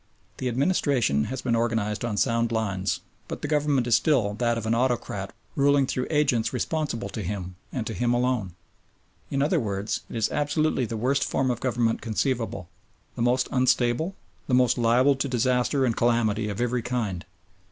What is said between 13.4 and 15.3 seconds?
unstable, the most liable to